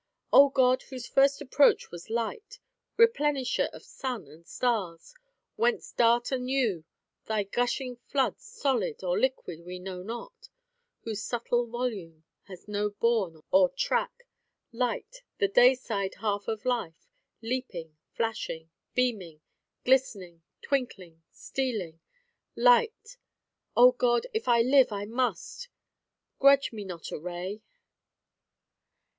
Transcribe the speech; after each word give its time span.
Oh 0.33 0.49
God, 0.49 0.81
whose 0.89 1.05
first 1.05 1.41
approach 1.41 1.91
was 1.91 2.09
light, 2.09 2.57
replenisher 2.97 3.67
of 3.71 3.83
sun 3.83 4.27
and 4.27 4.47
stars, 4.47 5.13
whence 5.57 5.91
dart 5.91 6.31
anew 6.31 6.85
thy 7.27 7.43
gushing 7.43 7.97
floods 8.07 8.43
(solid 8.43 9.03
or 9.03 9.19
liquid 9.19 9.63
we 9.63 9.77
know 9.77 10.01
not), 10.01 10.49
whose 11.01 11.21
subtle 11.21 11.67
volume 11.67 12.23
has 12.45 12.67
no 12.67 12.89
bourne 12.89 13.43
or 13.51 13.69
track; 13.69 14.25
light, 14.71 15.21
the 15.37 15.47
dayside 15.47 16.15
half 16.15 16.47
of 16.47 16.65
life, 16.65 17.05
leaping, 17.43 17.95
flashing, 18.15 18.71
beaming; 18.95 19.41
glistening, 19.85 20.41
twinkling, 20.63 21.21
stealing; 21.29 21.99
light! 22.55 23.17
Oh 23.77 23.91
God, 23.91 24.25
if 24.33 24.47
live 24.47 24.91
I 24.91 25.05
must, 25.05 25.69
grudge 26.39 26.73
me 26.73 26.85
not 26.85 27.11
a 27.11 27.19
ray! 27.19 27.61